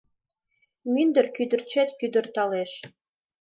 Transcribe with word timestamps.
Мӱндыр 0.93 1.25
кӱдырчет 1.35 1.89
кӱдырталеш- 1.99 2.71